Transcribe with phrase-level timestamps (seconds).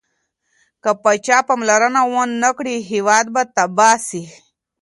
[0.83, 4.23] که پاچا پاملرنه ونه کړي، هیواد به تباه سي.